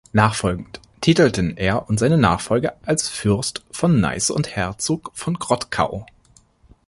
Nachfolgend 0.13 0.81
titelten 0.99 1.55
er 1.57 1.87
und 1.87 1.99
seine 1.99 2.17
Nachfolger 2.17 2.75
als 2.81 3.07
„Fürst 3.07 3.63
von 3.69 3.99
Neisse 3.99 4.33
und 4.33 4.47
Herzog 4.55 5.11
von 5.13 5.35
Grottkau“. 5.35 6.07